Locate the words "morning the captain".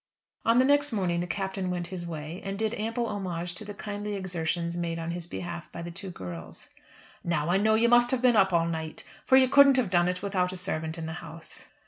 0.91-1.69